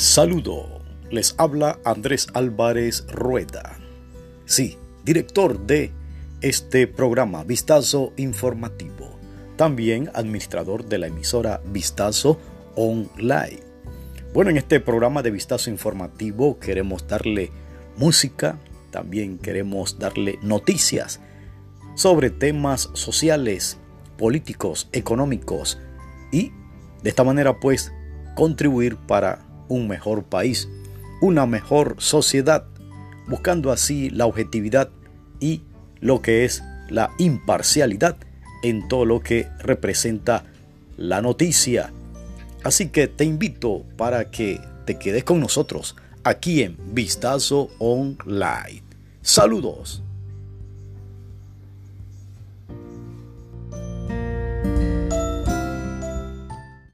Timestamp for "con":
45.24-45.40